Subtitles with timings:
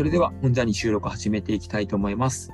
[0.00, 2.50] それでは本日に収録を始めていきたいと思います。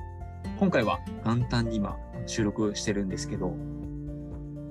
[0.59, 1.95] 今回は元旦に今
[2.25, 3.55] 収録してるんですけど、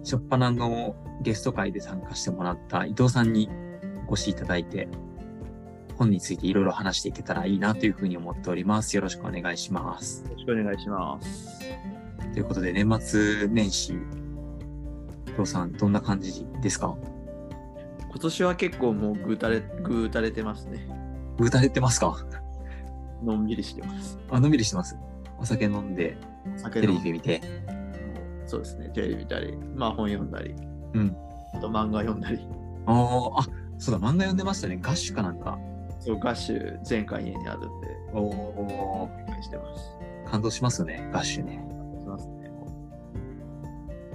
[0.05, 3.49] 初っ端のゲスト会で参加してもらった伊藤さんに
[4.07, 4.89] お越しいただいて、
[5.97, 8.95] 本についていろいろ話していけたらいいなというふうに思っております。
[8.95, 10.25] よろしくお願いします。
[10.25, 11.63] よろしくお願いします。
[12.35, 16.95] ということで年末年始、伊藤さんどんな感じですか？
[18.11, 20.87] 今年は結構もうぐうたれ、ぐうたれてますね。
[21.39, 22.23] ぐうたれてますか？
[23.23, 24.19] のんびりしてます。
[24.31, 24.97] あ、のんびりしてます？
[25.39, 27.41] お酒飲んで、テレ酒飲んビ見て？
[28.47, 28.91] そうですね。
[28.91, 30.55] テレビ見たり、まあ本読んだり、
[30.95, 31.17] うん。
[31.55, 32.47] あと漫画読んだり。
[32.87, 33.47] あーあ、
[33.79, 34.79] そうだ、漫画読んでましたね。
[34.81, 35.59] ガッシュかなんか。
[35.99, 37.69] そう、ガッシュ全巻家にあるんで、
[38.13, 39.11] おお
[39.43, 40.31] してます。
[40.31, 41.65] 感動しますよね、ガッシュね。
[42.01, 42.51] しますね。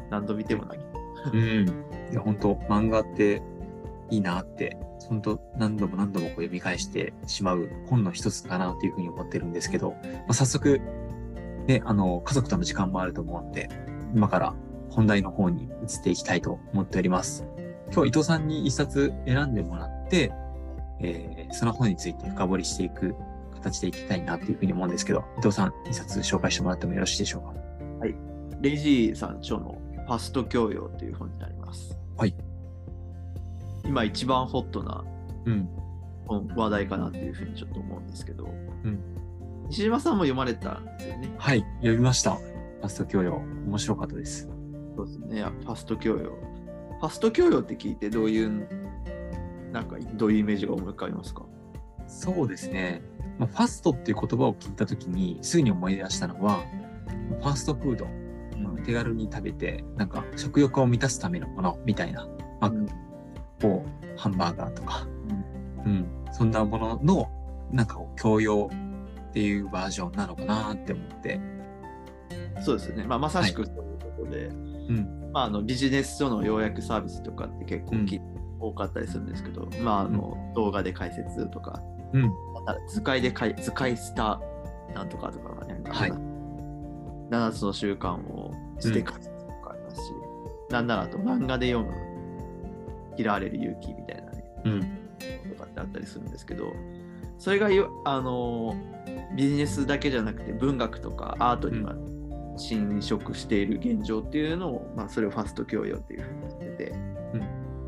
[0.09, 0.79] 何度見てもない。
[1.33, 1.67] うん。
[2.11, 3.41] いや、本当漫画って
[4.09, 4.77] いいなって、
[5.07, 10.79] 本当何度も何度もこう読み返してしまう本の一つかなというふうに思ってるんですけど、まあ、早速、
[11.67, 13.69] ね、あの、家族との時間もあると思うんで、
[14.13, 14.53] 今から
[14.89, 17.45] 本題の方に移っていきたいと思っております。
[17.93, 20.31] 今日伊藤さんに一冊選んでもらって、
[20.99, 23.13] えーその本について深掘りしていく
[23.53, 28.07] 形でいきたいなというふうに思うんですけど、伊藤さん一冊紹介してもらってもよろしいでしょうか？
[28.61, 29.77] レジーさん著の
[30.07, 31.97] ファスト教養という本になります。
[32.15, 32.33] はい。
[33.91, 35.03] 今一番ホットな
[35.45, 35.69] うん。
[36.25, 41.29] 本話題かなっていうふうにちょっと思うんですけど、ん西島さんも読まれたんですよね。
[41.37, 42.35] はい、読みました。
[42.35, 43.41] ファスト教養。
[43.67, 44.49] 面白かったです。
[44.95, 45.43] そうですね。
[45.43, 46.37] ファスト教養。
[47.01, 48.67] ファスト教養って聞いてどういう、
[49.73, 51.43] なんかどういうイメージが思い浮かびますか？
[52.07, 53.01] そうですね。
[53.37, 56.63] まあ、ファストっていう言葉を聞いたときに、すぐに思い出したのは、
[57.41, 58.05] ファーストフード。
[58.57, 62.25] まあ手軽に食べて、なんか食欲を満たすためのものみたいな。
[62.61, 62.71] まあ
[63.63, 65.07] うんこう、ハンバーガーとか、
[65.85, 67.29] うん、そんなものの、
[67.71, 68.69] なんか教養
[69.29, 71.39] っていうバージョンなのかなって思って。
[72.61, 73.05] そうですね。
[73.05, 74.51] まあ、まさしくそういうところで、う
[74.93, 78.19] ん、まあ、あのビジネス書の要約サービスとかって結構き、
[78.59, 81.81] 多かったりするんですけど、まあ、あの動画で解説とか、
[82.13, 84.39] うん、なんなら図解でかい図解した
[84.93, 86.11] なんとかとかがね、はい。
[87.31, 90.11] 7つの習慣を図で解説とかありますし、
[90.69, 91.91] なんならあと漫画で読む
[93.21, 94.81] 嫌われる勇気みたいなね、うん、
[95.51, 96.73] とかってあったりするんですけど、
[97.37, 98.75] それがよあの
[99.35, 101.99] ビジネスだけじゃなくて文学とかアートにまで
[102.57, 106.95] 侵食している現状っていうのを、まあ、それをファスト教養っていうふうに言ってて、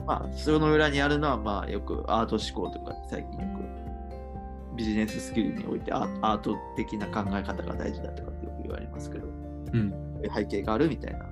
[0.06, 9.94] まあ、その裏にあるのは、まあ、よくアート思考とか最近よくビジネススキルにおいてアート的な考え方が大事だとかってよく言われますけど、うん。
[10.34, 11.26] 背景があるみたいな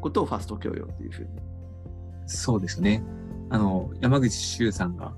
[0.00, 1.28] ことをファスト教養っていうふうに。
[2.26, 3.02] そうですね。
[3.50, 5.12] あの、山口周さんが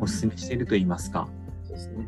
[0.00, 1.28] お勧めしていると言いますか、
[1.64, 2.06] そうですね。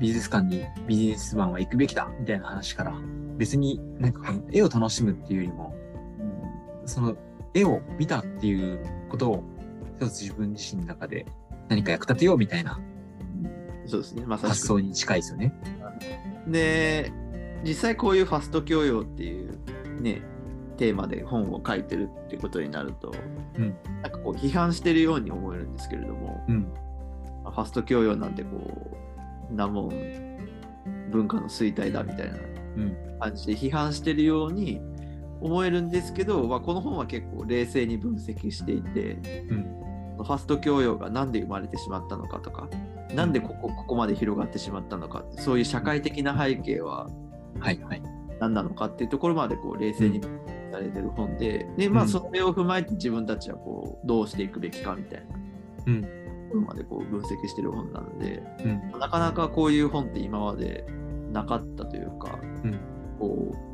[0.00, 2.94] 美術館にビジネスマンは行くべきだみたいな話から、
[3.36, 5.74] 別になんか絵を楽しむっていうよりも、
[6.86, 7.16] その
[7.52, 8.80] 絵を見たっていう
[9.10, 9.44] ことを
[9.98, 11.26] 一つ自分自身の中で
[11.68, 12.80] 何か役立てようみたいな
[13.90, 14.24] そうですね。
[14.24, 14.48] まさしく。
[14.50, 15.52] 発想に近いですよね。
[16.46, 17.12] で、
[17.64, 19.58] 実際こういうファスト教養っていう
[20.00, 20.22] ね、
[20.80, 23.12] テーマで本を書いてるってことになると、
[23.58, 26.72] うんなんかこう批判してるように思えるんですけれども、うん。
[27.44, 28.96] ファスト教養なんてこ
[29.50, 29.90] う、なもん
[31.10, 32.38] 文化の衰退だみたいな
[32.78, 33.18] うん。
[33.20, 34.80] 感じで批判してるように
[35.42, 39.12] 思えるんですけど、まあ、この本は結構冷静に分析していて、
[39.50, 39.76] うん
[40.16, 42.68] ファスト教養が何で生まれてしまったのかとか、
[43.14, 47.08] なんでここここまで広がってしまったのかそういう社会的な背景は
[47.58, 48.02] はいはい。
[48.38, 55.36] 何なのかっていうところまでこう冷静に分析されてる本で、でまあ、うんそれを踏まえて自分たちはこうどうしていくべきかみたいな
[55.86, 56.02] うん。
[56.02, 56.14] とこ
[56.54, 58.98] ろまでこう分析してる本なので、うん。
[58.98, 60.84] なかなかこういう本って今まで
[61.32, 62.78] なかったというか、うん
[63.18, 63.70] こう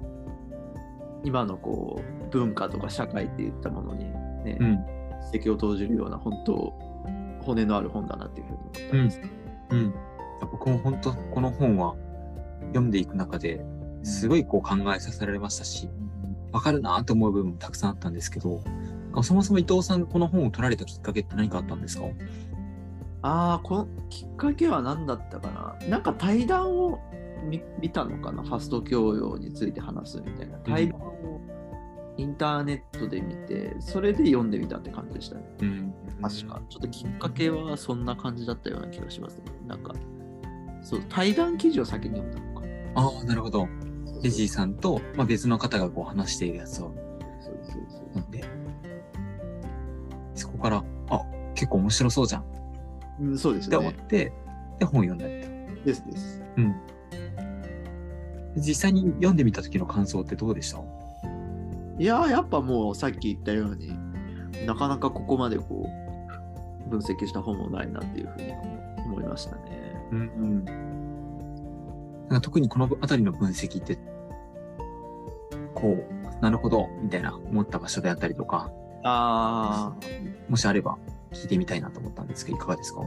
[1.24, 4.04] 今のこう文化とか社会っていったものに
[4.44, 4.86] ね、うん。
[5.32, 6.72] 指摘を投じるような本当
[7.42, 9.20] 骨のある本だなっていうふうに思ったんです。
[9.70, 9.94] うん。
[10.52, 11.94] 僕も本当この本は
[12.68, 13.64] 読んでいく中で
[14.02, 15.88] すごいこう考えさせられましたし、
[16.56, 18.62] わかるなと思う部分もたくさんあったんですけど、
[19.22, 22.06] そもそも伊藤さんこの本を取られたきっかけって何かあったんですか？
[23.20, 25.88] ああ、このきっかけは何だったかな？
[25.88, 26.98] なんか対談を
[27.44, 30.56] 見見たのかな、ファスト教養について話すみたいな。
[30.60, 31.40] 対談を
[32.16, 35.42] インターネットで見て、それで読んでみたって感じでしたね。
[35.60, 35.94] うん。
[36.22, 36.62] 確か。
[36.70, 39.44] ちょっときっかけはそんな感じだったような気がしますね。
[39.66, 39.92] なんか、
[40.82, 42.66] そう、対談記事を先に読んだのか。
[42.94, 43.68] ああ、なるほど。
[44.22, 46.94] レジーさんと、まあ、別の方がこう話しているやつを
[48.12, 48.44] そんで、
[50.34, 51.20] そこから、あ、
[51.54, 52.44] 結構面白そうじゃんっ
[53.20, 53.88] うん、そうですてよね。
[53.88, 54.32] 思って、
[54.78, 55.84] で本を読んだりと。
[55.84, 56.42] ですです。
[56.56, 56.74] うん。
[58.56, 60.80] 実際に読んでみた時の感想ってどうでした？
[61.98, 63.92] いやーやっぱもうさっき言ったように
[64.66, 65.86] なかなかここまでこ
[66.86, 68.52] う分析した本もないなっていうふうに
[69.06, 69.62] 思いましたね。
[70.12, 70.64] うんうん。
[72.28, 73.98] なんか特にこの辺りの分析って、
[75.74, 78.70] こう、なるほど、みたいな思った場所であったりとか、
[79.04, 79.94] あ
[80.48, 80.98] もしあれば
[81.32, 83.00] 聞いてみたいなと思ったんですけど、いかがですか？
[83.02, 83.04] あ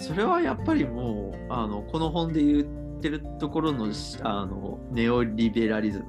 [0.00, 2.64] それはやっぱりもうあのこの本で言っ
[3.00, 3.88] てるところの
[4.22, 6.04] あのネオリベラリズム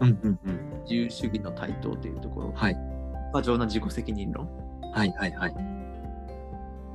[0.00, 0.60] うんうんうん。
[0.84, 2.76] 自由主義の台頭というところ、はい。
[3.32, 4.48] 過剰な自己責任論
[4.92, 5.54] はいはいはい。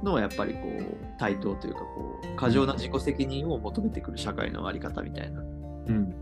[0.04, 5.44] のやっぱりこう台頭というかこう過剰な自己責任を求めてくる社会のあり方みたいなう
[5.92, 6.14] ん。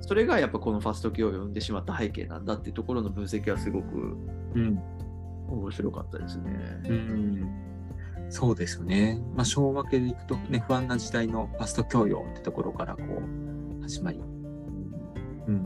[0.00, 4.16] それがやっぱこのファスト教養を生んでしまった背景なんだっていうところの分析はすごく
[4.54, 4.78] うん。
[5.48, 6.50] 面白かったですね。
[6.88, 7.62] うん。
[8.30, 9.20] そうですよね。
[9.34, 14.18] まあ、小分けでいくとね、不安な時代のファスト教養ってところからこう、始まり。
[15.46, 15.62] うん。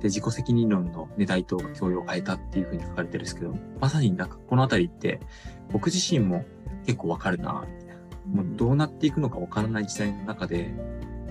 [0.00, 5.20] で、自己責任論のね、大統が教養を変えたっていうふうに書かれてるんですけど、まさになんかこのあたりって、
[5.70, 6.44] 僕自身も
[6.86, 8.42] 結構わかるな、みたいな。
[8.42, 10.74] もうどうなっていくのかわからない時代の中で、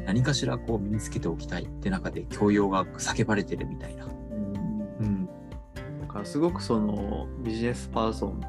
[0.06, 4.06] 何かしらこう身につけておきたいって中で教養が叫ばれてるみたいな。
[4.06, 5.26] うん。
[6.02, 8.42] だからすごくそのビジネスパーソン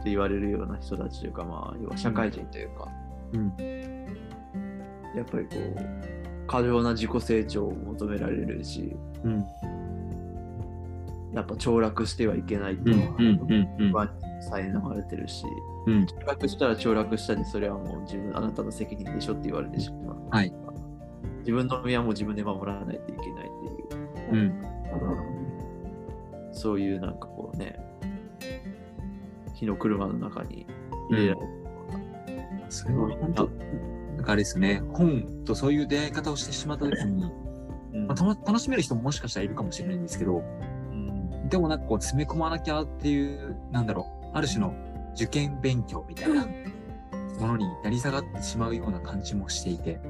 [0.00, 2.88] って言われるような人たちというか、まあ、要は社会人というか、
[3.32, 3.54] うん。
[5.14, 9.44] やっぱりこう過剰な自己成長を求められるしうん。
[11.34, 12.98] やっぱ凋落してはいけないってうん。
[12.98, 13.84] いうのはうん。
[13.84, 13.92] うん。
[13.92, 15.44] 不安にさえ流れてるし、
[15.86, 16.04] うん。
[16.04, 20.16] 凋落したら凋落したでそれはもう自分あなたの責任でしょって言われてしまう。
[20.30, 20.52] はい。
[21.40, 23.48] 自分の身はもう自分で守らないといけないっ
[24.30, 24.42] ていう。
[24.42, 24.54] うん。
[26.52, 27.78] そういうなんかこうね、
[29.54, 30.66] 火の車の中に
[31.10, 31.46] 入れられる。
[32.68, 33.48] それは本当、
[34.16, 37.24] なんかあれですね、本とそういう出会い方をしてしまった時に、
[37.94, 44.74] うんまあ、楽しめる人ももしかしたらいるかもしれないんですけど、うんでもなんかこう詰め込まなきゃっていう、なんだろう、ある種の
[45.14, 46.46] 受験勉強みたいな
[47.38, 50.00] ものになり下がってしまうような感じもしていて、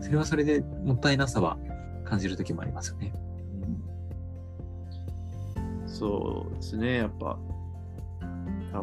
[0.00, 1.58] それはそれでもったいなさは
[2.04, 3.12] 感じる時もありますよね。
[5.86, 7.38] そうですね、やっぱ、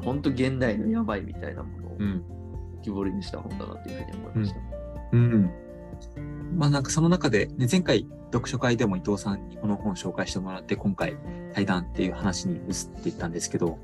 [0.01, 2.23] 本当現代のやばいみたいなものをうん。
[2.79, 4.59] 浮き彫りにした本だなっていうふうに思いました。
[5.13, 5.51] うん。
[6.55, 11.17] まあなんかその中で、ね、前回読書会でも伊藤さんにこの本を紹介してもらって、今回
[11.53, 13.79] 対談っていう話に移っていったんですけど、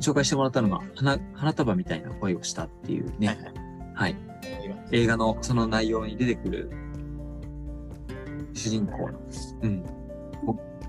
[0.00, 3.38] 紹介してもらったのが花花束みたいな声をしたっていうね、
[3.94, 4.16] はい。
[4.90, 6.70] 映画のその内容に出てくる
[8.52, 9.18] 主人公の、
[9.62, 9.84] うん、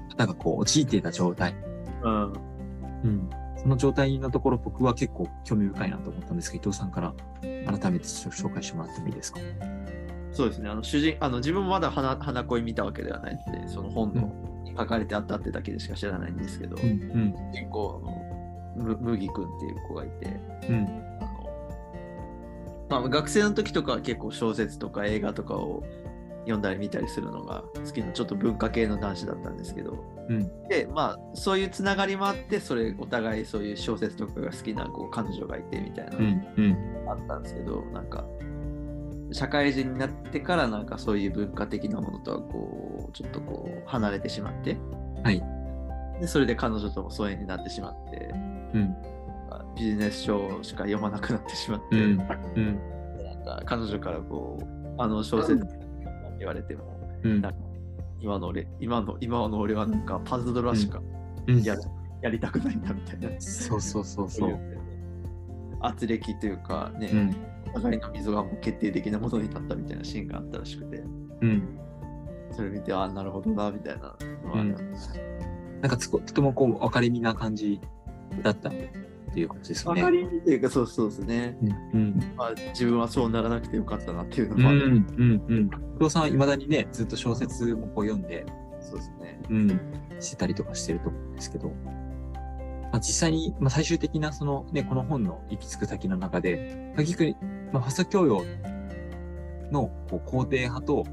[0.09, 1.55] 方がこう陥っていた状態、
[2.03, 9.39] うん、うん、その状態のところ僕は結構興味深いなと思ったんですけど、伊藤さんから改めて紹介してもらってもいいですか？
[10.33, 14.33] そうですね、あの主人あの自分もまだ花花恋見たわけではないので、その本の
[14.63, 18.22] に書かれてあったってだけでしか知らないんですけど、うん、うん、主人公の
[18.75, 20.25] む麦君っていう子がいて、
[20.69, 21.43] うん、あの
[22.89, 25.83] まあ、学生の時とかは結構小説とか映画とかを
[26.41, 38.25] 読んだり見たりするのが好きなちょっと文化系の男子だったんですけど、うん、でまあそういうつながりもあってそれお互いそういう小説とかが好きなこう彼女がいてみたいなうん、うん、のがあったんですけど、なんか
[39.31, 44.77] 社会人になってからなんかそういう文化的なものとはこうちょっとこう離れてしまって、
[45.23, 45.41] はい。
[46.19, 48.33] でそれで彼女とも疎遠になってしまって
[48.73, 48.95] うん、
[49.75, 52.27] ビジネス書しか読まなくなってしまって、うん、うん、なん
[53.45, 55.65] か彼女からこうあの小説
[56.39, 57.41] 言われても、うん。
[58.19, 61.01] 今の俺今の今の俺はなんかパズドラしか
[61.47, 61.61] うん。
[61.61, 61.75] や,、
[62.21, 63.29] やりたくないんだみたいな。
[63.41, 64.59] そうそうそうそう。
[65.81, 67.35] 圧力というかね、うん、
[67.73, 70.97] お互いの溝がもう決定的なものになったみたいなシーンがあったらしくて
[71.41, 71.79] うん。
[72.51, 74.15] それ見てあなるほどなみたいな
[74.45, 75.13] のはあります
[75.81, 77.81] なんかとてもこう、分かりみな感じ
[78.41, 78.71] だったっ
[79.33, 80.01] ていうことですよね。
[80.01, 81.57] 分かりみというかそうそうですね、
[81.93, 86.09] うん、まあ、自分はそうならなくてよかったなっていうのうん、もある、うん、うん、うん。
[86.09, 88.45] さんはいまだにね、ずっと小説もこう読んで、
[88.81, 89.39] そうですね。
[89.49, 89.79] うん、
[90.19, 97.35] してたりとかしてると思うんですけど、まあ、実際に、まあ、最終的なそのね、この本の行き着く先の中で、結局、
[97.71, 98.43] まあ、ファスト教養
[99.71, 101.05] のこう肯定派と、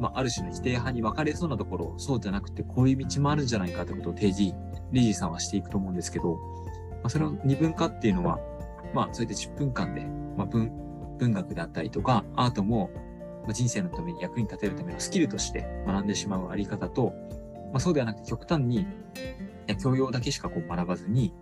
[0.00, 4.56] まあ、ある種の否定派に分かれそうなところ、そうじゃなくて、こういう道もあるんじゃないかということを提示、
[4.92, 8.40] リージーさんはしていくと思うんですけど、まあ、それの二分化っていうのは、
[8.94, 10.00] まあ、そうやって10分間で、
[10.36, 10.72] まあ、文、
[11.18, 12.90] 文学であったりとか、アートも、
[13.44, 17.12] まあ、人生のために役に立てるためのスキルとして学んでしまうあり方と、
[17.72, 18.86] まあ、そうではなくて極端に、
[19.82, 21.34] 教養だけしかこう学ばずに、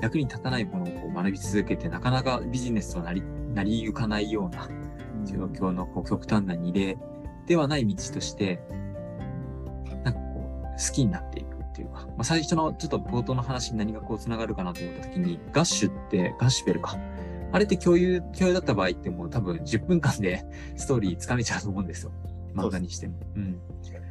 [0.00, 3.22] 役に立たないものをこう学び続けて、なかなかビジネスとなり、
[3.52, 4.68] なりゆかないような
[5.24, 6.96] 状況のこう極端な二例
[7.46, 8.62] ではない道として、
[10.04, 16.96] なんかこう、好きになっていくっていうか、まあ、最初のちょっと冒頭の話に何がこう繋がるかなと思った時に、ガッシュって、ガッシュベルか。
[17.52, 20.44] あれって共有、共有だった場合ってもう多分10分間で
[20.76, 22.12] ストーリーつかめちゃうと思うんですよ。
[22.54, 23.14] 漫画にしても。
[23.36, 23.58] うん。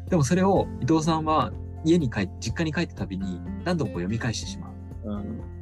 [0.09, 1.51] でもそれを伊藤さんは
[1.83, 5.09] 家に帰って、実家に帰ったたびに何度もこう読み返してしまう。
[5.11, 5.53] うん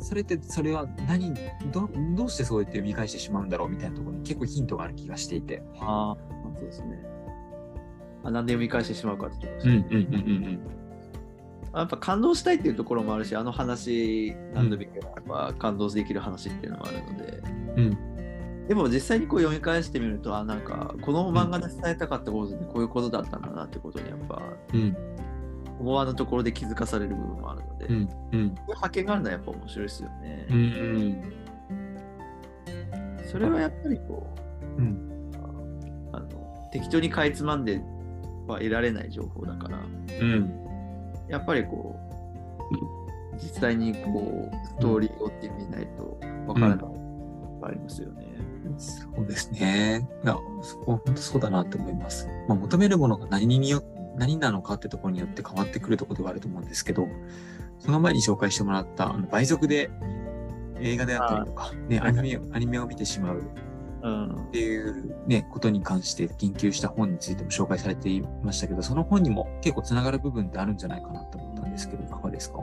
[0.00, 1.34] それって、それは何、
[1.72, 5.62] ど、どうしてそうやって読み返してしまうんだろうみたいなところに結構ヒントがある気がしていて。
[5.80, 6.16] ああ、
[6.58, 6.98] そうですね。
[8.24, 9.86] あなんで読み返してしまうかってことですね。
[9.90, 10.60] うんうんうんうん
[11.74, 17.42] やっぱ感動したいっていうところもあるし、あの話、何度見てもやっぱ感動できる話っていうのもあるので、
[17.76, 18.66] うん。
[18.66, 24.96] でも実際にこう読み返してみると、あ、なんかこの漫画で伝えたかったことってこういうことだったんだなってことにやっぱうん。
[25.78, 28.08] 思わぬところで気づかされる部分もあるので、うん。
[28.32, 28.54] うん。
[28.74, 30.46] 発見があるのはやっぱ面白いですよね。
[30.50, 30.56] うん。
[30.56, 30.60] う
[33.22, 33.22] ん。
[33.30, 34.26] それはやっぱりこ
[34.76, 35.17] う、うん。
[36.72, 37.80] 適当にかいつまんで
[38.46, 39.78] は得られない情報だから、
[40.20, 40.50] うん。
[41.28, 41.98] やっぱりこ
[43.32, 46.78] う、実際にこう、ストーリーを追ってみないとわからない
[47.62, 48.26] ありますよね。
[48.76, 50.08] そうですね。
[50.24, 52.28] いや、そこは本当そうだなって思います。
[52.48, 53.82] まあ、求めるものが何によ、
[54.16, 57.08] 何なのかってところによって変わってくるところではあると思うんですけど、
[57.78, 59.90] その前に紹介してもらった、あの倍速で
[60.80, 63.67] 映画であったりとか、ね、アニメ、アニメを見てしまううん
[64.48, 72.58] っていうね、ことに関して研究した本についても紹介されていましたけど、その本にも結構つながる部分ってあるんじゃないかなと思ったんですけど、いかがですか？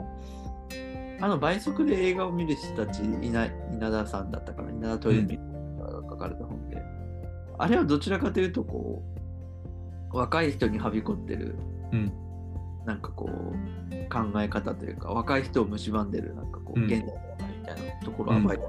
[1.20, 5.38] あの倍速で映画を見る人たち、稲稲田さんだったかな、稲田豊美
[5.78, 6.82] が書かれた本で、
[7.58, 9.02] あれはどちらかというと、こ
[10.12, 11.56] う、若い人にはびこってる、
[11.92, 12.12] うん。
[12.84, 13.32] なんかこう、
[14.12, 16.86] 考え方というか、若い人を蝕んでる、なんかこう、うん。
[16.86, 17.12] 現代の
[17.60, 18.62] みたいなところはうん暴いた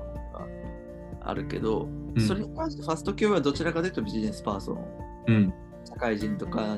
[1.29, 1.84] あるけど、
[2.15, 4.86] うんそれに関してファスト教はどちらかというとビジネスパーソン、
[5.27, 5.53] うん。
[5.86, 6.77] 社会人とか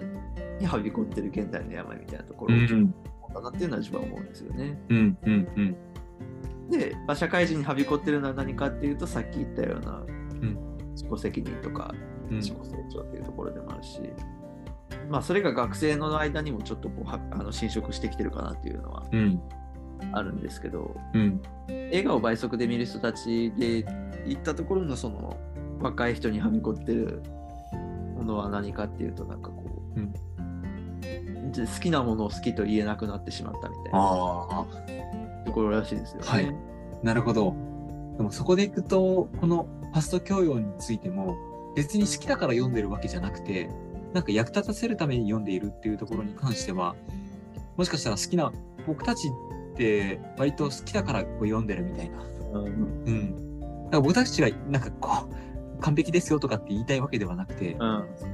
[0.59, 2.93] にはびこってる現代の病みたいなところをうん。
[3.33, 4.77] かなっていうのは自分は思うんですよね。
[4.89, 5.17] うん。
[5.23, 5.47] うん。
[5.55, 5.61] う
[6.67, 6.69] ん。
[6.69, 10.03] で、まあ、社会人にはびこってるのは何かっていうと、さっき言ったような
[10.91, 11.93] 自己責任とか
[12.29, 14.01] うん自己成長っていうところでもあるし、
[15.09, 19.41] まあそれが学生の間にもちょっとこうはあの侵食してきてるかなっていうのはうん。
[20.13, 21.41] あるんですけど、うん。
[21.69, 23.85] 映画を倍速で見る人たちで
[24.25, 25.37] 行ったところのその
[25.79, 27.21] 若い人にはびこってる
[28.15, 29.63] ものは何かっていうとなんかこ
[29.95, 30.13] う、うん
[31.49, 34.67] 好きなものを好きと言えなくなってしまったみたいな。
[35.45, 36.27] ところらしいですよね。
[36.27, 36.55] はい
[37.03, 37.55] なるほど。
[38.17, 41.37] でもそこでいくと、このファスト教養についても、
[41.75, 43.69] 別に好きだから読んでるわけじゃなくて、
[44.13, 46.95] なんか役立たせるために読んでいるっていうところに関しては、
[47.77, 48.51] もしかしたら好きな、
[48.85, 49.29] 僕たち
[49.73, 52.21] って割と好きだからこう読んでるみたいな。
[52.53, 52.69] うんう
[53.11, 53.48] ん。
[53.89, 55.29] だから僕たちがなんかこ
[55.77, 57.79] う、完璧ですよとかって言いたいわけではなくて、うん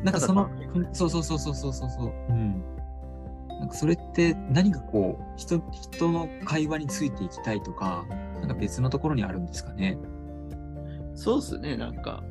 [0.04, 0.50] なんかその
[0.92, 2.14] そうそうそうそうそうそうそう。
[2.30, 2.64] うん。
[3.60, 8.06] なんかそれって何かこう、人、人の会話についていきたいとか、
[8.42, 9.98] なんか別のところにあるんですかね？
[11.14, 12.22] そうっすね、なんか。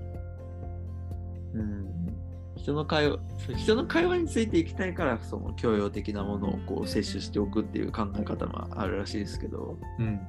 [1.54, 1.86] うん。
[2.56, 3.18] 人の会話、
[3.56, 10.20] 人の会話についていきたいから、その教養的なものをこう摂取しておくっていう考え方もあるらしいですけど、うん。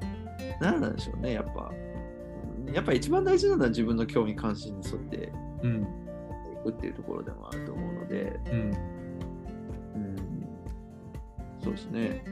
[0.62, 1.72] 何なんでしょうね、やっぱ。
[2.68, 5.32] うんやっぱ一番大事なのは自分の興味関心に沿って
[5.64, 5.82] うん。
[5.82, 5.86] い
[6.64, 8.60] くっていうところでもあると思うので、うん。
[9.96, 10.48] うん、
[11.64, 12.24] そうですね。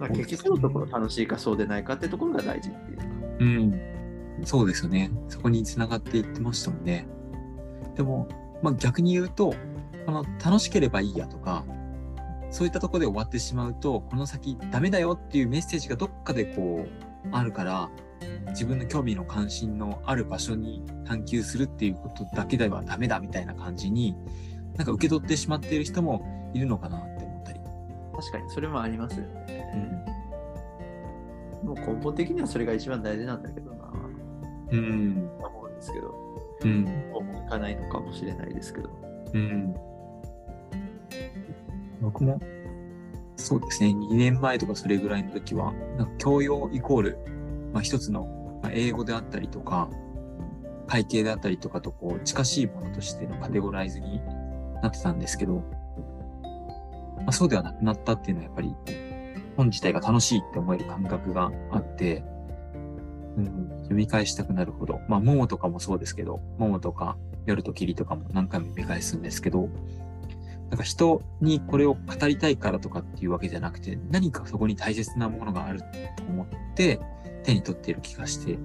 [0.00, 3.04] まあ、結局のところ楽しいかそうでないかってところが大事っていうか。
[3.40, 3.80] うん。
[4.44, 5.10] そうですよね。
[5.28, 7.06] そこに繋がっていってましたもんね。
[7.94, 8.28] でも、
[8.62, 9.54] まあ逆に言うと、
[10.04, 11.64] この楽しければいいやとか、
[12.50, 17.90] そういったところで終わってしまうと、この先ダメだよっていうメッセージがどっかでこう、あるから、
[18.48, 24.16] 自分の興味の関心のある場所に探求するっていうことだけではダメだみたいな感じに、
[24.76, 27.60] なんか受け取ってしまっている人もいるのかなって思ったり。
[28.16, 30.02] 確かにそれもありますようね。
[31.62, 31.66] ん。
[31.66, 33.90] もう根本的にはそれが一番大事なんだけどな、
[34.70, 35.30] うん。
[35.40, 36.14] と思うんですけど、
[36.64, 36.84] うん。
[37.12, 38.90] そうもいかないのかもしれないですけど。
[39.34, 39.74] うん。
[42.00, 42.40] 僕も、
[43.36, 47.18] そうですね、2年前とかそれぐらいの時は、なんか教養イコール、
[47.72, 49.88] まあ一つの、ま、英語であったりとか、
[50.86, 54.20] 会計であったりとかとこう近しいものとしてのカテゴライズに
[54.82, 55.64] なってたんですけど、
[57.18, 58.74] まあ、そうではなくなったっていうのはやっぱり
[59.56, 62.22] 本自体が楽しいって思える感覚があって、
[63.36, 69.68] うん、読み返したくなるほど、まあ、モモとかもそうですけど、モモとか夜と霧とかも何回も読み返すんですけど、
[70.70, 75.86] なんか人にこれを語りたいからとかっていうわけじゃなくて、何かそこに大切なものがあると
[76.28, 77.00] 思って
[77.46, 78.58] 手に取っている気がして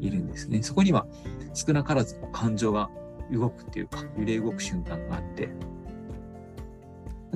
[0.00, 0.62] いるんですね。
[0.62, 1.06] そこには
[1.52, 2.90] 少なからず感情が
[3.30, 5.52] 動くっていうか、揺れ動く瞬間があって、な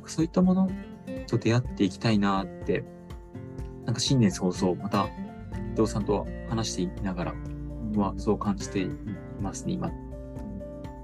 [0.01, 0.69] んかそういったもの
[1.27, 2.83] と出会っていきたいなって、
[3.85, 5.07] なんか新年早々、また
[5.73, 7.35] 伊藤さんと話していながら
[7.95, 8.89] はそう感じてい
[9.39, 9.91] ますね、今。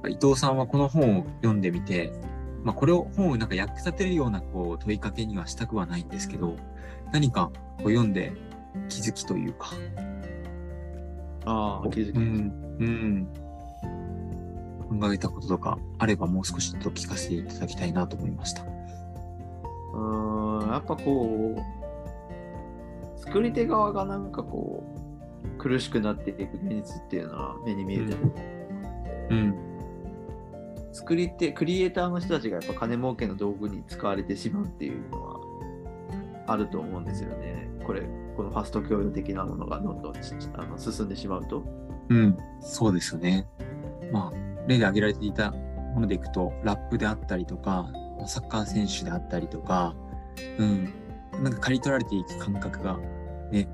[0.09, 2.11] 伊藤さんはこの本を読んでみて、
[2.63, 6.55] まあ、これを本をなんか役立てるようなこう問いかけにはしたくはないんですけど、
[7.11, 8.33] 何かこう読んで
[8.89, 9.71] 気づきというか。
[11.45, 12.15] ああ、気づき。
[12.17, 12.77] うん。
[12.79, 13.27] うん。
[14.99, 18.63] 考えたこととかあればもう少しと聞かせていただきたいなと思いました。
[19.93, 24.83] うん、やっぱこう、作り手側がなんかこ
[25.57, 28.17] う、苦しくなっていく現実っていうのは目に見えてる。
[29.29, 29.73] うん、うん
[30.93, 35.39] 作り手、クリエイターの人たちがやっぱ金儲けの道具に使われてしまうっていうのは
[36.45, 37.67] あると思うんですよね。
[37.83, 38.03] これ、
[38.35, 41.63] このファスト教養的なものがどんどんあの進んでしまうと。
[42.09, 43.47] うん、そうですよね。
[44.11, 47.91] まあ、例で挙げられていたものでいくと、ラップであったりとか、
[48.25, 49.95] サッカー選手であったりとか、
[50.57, 50.93] うん、
[51.43, 52.97] なんか刈り取られていく感覚が
[53.51, 53.67] ね、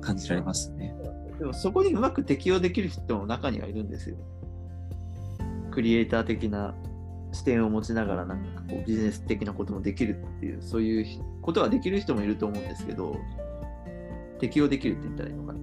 [0.00, 0.94] 感じられますね。
[1.38, 4.16] でもそこにうまく適応できる人も中にはいるんですよ。
[5.70, 6.74] クリエイター的な
[7.34, 11.06] 視点を持ちながらなんかこうビジネス的なこともできるっていうそういう
[11.42, 13.16] ことができる人もいると思うんですけど
[14.38, 15.58] 適用できるって言ったらいいのかな。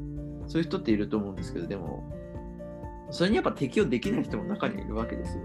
[0.47, 2.03] そういう人っていると思うんですけどでも
[3.09, 5.43] それにやっぱ適用できない人も中にいるわけですよ。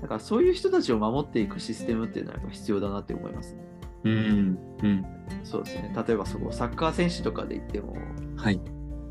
[0.00, 3.54] だからそういう人たちを守っていくシステムっていうのはやっぱ必要だなって思います。
[3.54, 3.60] ね
[4.04, 5.06] うんうん。
[5.42, 5.94] そうですね。
[6.06, 7.96] 例えばそこサッカー選手とかで言っても
[8.36, 8.60] はい。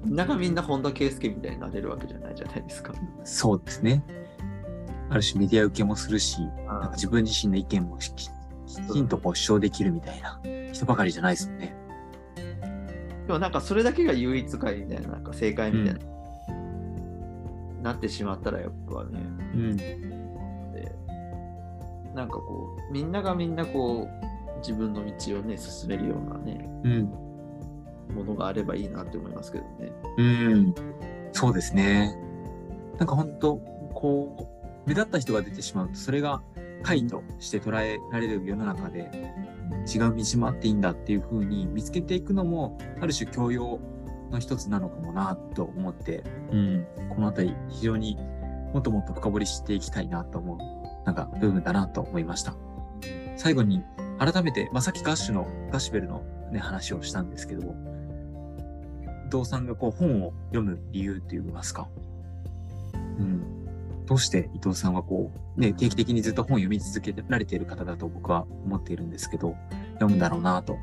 [0.04, 2.94] みんながみんな本田圭佑みたいになれるわけじゃないじゃないですか。
[3.24, 4.04] そうですね。
[5.10, 8.30] ある種メディア受けもするし、なんか自分自身の意見もきち
[9.02, 10.40] んとこう主張できるみたいな
[10.72, 11.76] 人ばかりじゃないですよね。
[13.28, 16.00] でもなんかそれだけが唯一解みたいな、なんか正解みたいな、
[16.50, 19.20] うん、なってしまったらやっぱね、
[19.54, 19.96] うん、で
[22.14, 27.26] なんかこう、みんながみんなこう、自分の道をね、進めるようなね、うん
[28.14, 29.92] ものがあればいいなって思いますけどね。
[30.18, 30.76] うん、
[31.34, 32.16] そうですね。
[32.98, 33.58] なんか本当
[33.94, 34.55] こう、
[34.86, 36.42] 目立った人が出てしまうと、それが
[36.84, 39.10] 解として捉えられる世の中で、
[39.94, 43.80] 違う道もあっていいんだっていうふうに見つけていくのも、ある種教養
[44.32, 48.18] の一つなのかもなと思って、うん、このあたり非常に
[48.74, 52.56] もっともっと深掘りしていきたいなと思う、なんか部分だなと思いました。
[53.38, 53.84] 最後に、
[54.18, 57.76] 改めて、まあ、さっきガッシュの、ガッシュベルのね、話をしたんですけど、
[59.28, 61.90] 伊藤さんがこう本を読む理由って言いますか、
[62.94, 63.45] うん、
[64.06, 69.56] どうして伊藤さんはこう、ね、定期的にずっと本を読み続けられている方だと僕は思っているんですけど、
[69.94, 70.78] 読むんだろうなと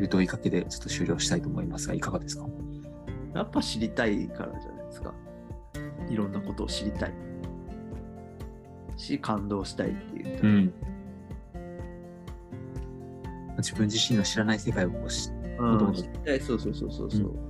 [0.00, 2.46] いう問いかけでちょっと終了したいと思いますが、いかがですか？
[3.34, 5.14] やっぱ知りたいからじゃないですか。
[6.08, 7.12] いろんなことを知りたい。
[8.96, 10.40] し、感動したいっていう。
[10.42, 10.74] うん。
[13.58, 16.40] 自分自身の知らない世界を知うん、知りたい。
[16.40, 17.20] そうそうそうそうそう。
[17.20, 17.48] うん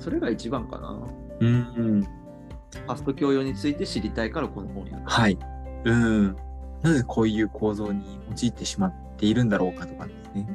[0.00, 0.98] それが一番かな。
[1.40, 2.08] うん、うん。
[2.78, 5.38] ファスト教養について知りたいからこの本読はい。
[5.84, 6.36] うん。
[6.82, 10.48] なぜこういう構造に陥ってしまっているんだろうかとかですね。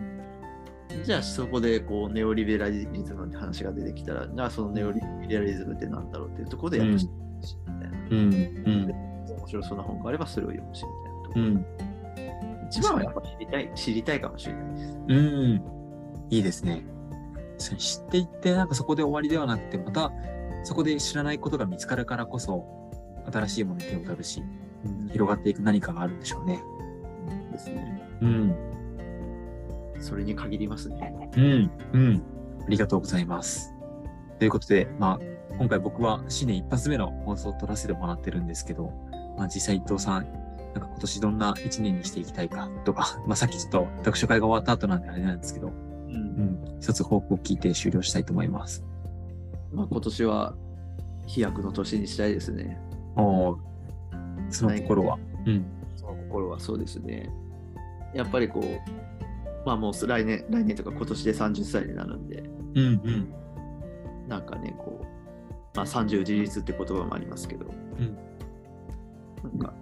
[1.04, 7.10] じゃあそこでこうネオリベラリズムって話が出てきたら、じゃあそのネオリベラリズムってなんだろうっていうところでやっぱ知っ
[7.42, 7.98] てしみたいな。
[7.98, 8.16] うん。
[8.16, 8.92] うん。
[9.38, 11.42] 面白そうな本があればそれを読むしみたいなところ。
[11.42, 11.66] うん。
[12.70, 15.00] 一番はやっぱ知りたい、知りたいかもしれないです。
[15.08, 15.62] うん。
[16.30, 16.84] いいですね。
[17.58, 20.12] 知っていってなんかそこで終わりではなくてまた
[20.66, 22.66] そこで知らないことが見つかるからこそ
[23.32, 24.44] 新しいものに手を取るし、
[24.84, 26.62] うん、広がっていく何かがあるんでしょうね。
[27.52, 28.10] ですね。
[28.22, 28.56] うん。
[30.00, 31.32] それに限りますね。
[31.38, 31.72] うん。
[31.94, 32.24] うん。
[32.66, 33.74] ありがとうございます。
[34.40, 35.20] ということで、まあ、
[35.58, 38.92] 今回僕は新年一発目の放送を撮らせてもらってるんですけど、
[39.38, 40.24] まあ実際伊藤さん、
[40.74, 48.84] なんか今年どんな一年にしていきたいかとか、 まあさっきちょっと読書会が終わった後なんであれなんですけど、うん、一つ報告を聞いて終了したいと思います。
[49.76, 50.56] まあ、今年は
[51.28, 52.80] 飛躍の年にしたいですね。
[53.16, 53.58] お
[54.50, 55.66] その心は、うん。
[55.96, 57.30] その心はそうですね。
[58.14, 62.44] やっぱりこう、まあもう来年、来年とか今年で30歳になるんで、
[62.76, 63.34] うんうん。
[64.28, 67.66] なんかね、こう、まあ30自立って言葉もありますけど、
[68.00, 68.18] うん、
[69.44, 69.74] なんか、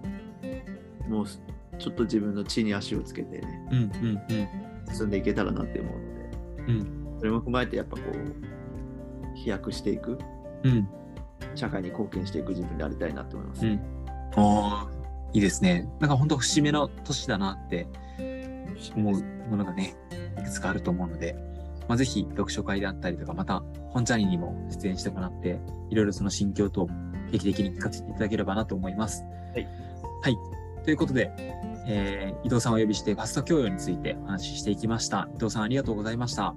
[1.07, 1.25] もう
[1.77, 4.21] ちょっと自分の地に足をつけてね、うんうん
[4.87, 8.62] うん、進んでいけたらなって思うので、うん、それも踏まえてやっぱこう
[9.35, 10.17] 飛躍していく、
[10.63, 10.87] うん、
[11.55, 13.81] 社会に貢献していく自分でありたいなと思います、ね、
[14.37, 14.87] うん、あ
[15.33, 15.89] いいですね。
[15.99, 17.87] なんか本当節目の年だなって
[18.95, 19.95] 思うものがね、
[20.39, 21.35] いくつかあると思うので、
[21.87, 26.87] まあ、ぜひ読書会であったりとか、また本チャリにも出演してもらって、いろいろその心境と
[27.31, 29.23] 定期的に聞かせていただければなと思います。
[29.53, 29.67] はい。
[30.21, 30.37] はい。
[30.83, 31.31] ということで、
[31.87, 35.29] えー、伊藤さんをお呼びしてファスト教養についてお話ししていきました。
[35.35, 36.55] 伊藤さんありがとうございました。